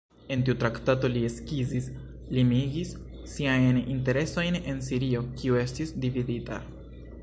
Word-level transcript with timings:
En 0.35 0.43
tiu 0.45 0.53
traktato, 0.61 1.09
li 1.15 1.21
skizis, 1.33 1.89
limigis 2.37 2.95
siajn 3.35 3.79
interesojn 3.97 4.61
en 4.63 4.81
Sirio, 4.89 5.25
kiu 5.43 5.63
estis 5.65 5.99
dividita. 6.07 6.61